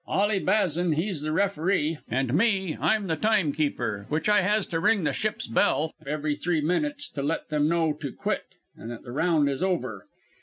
"Ally 0.07 0.39
Bazan, 0.43 0.93
he's 0.93 1.29
referee, 1.29 1.99
an' 2.09 2.35
me, 2.35 2.75
I'm 2.81 3.05
the 3.05 3.15
time 3.15 3.53
keeper 3.53 4.07
which 4.09 4.27
I 4.29 4.41
has 4.41 4.65
to 4.73 4.79
ring 4.79 5.03
the 5.03 5.13
ship's 5.13 5.45
bell 5.47 5.93
every 6.07 6.33
three 6.33 6.59
minutes 6.59 7.07
to 7.11 7.21
let 7.21 7.43
'em 7.53 7.69
know 7.69 7.93
to 7.93 8.11
quit 8.11 8.45
an' 8.75 8.87
that 8.87 9.03
the 9.03 9.11
round 9.11 9.47
is 9.47 9.61
over. 9.61 10.07